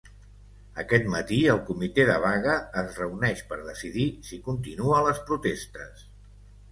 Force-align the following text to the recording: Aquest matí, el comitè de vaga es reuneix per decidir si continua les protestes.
Aquest 0.83 1.09
matí, 1.15 1.35
el 1.55 1.59
comitè 1.67 2.05
de 2.09 2.15
vaga 2.23 2.55
es 2.81 2.97
reuneix 3.01 3.43
per 3.51 3.59
decidir 3.67 4.07
si 4.31 4.39
continua 4.49 5.03
les 5.09 5.21
protestes. 5.29 6.03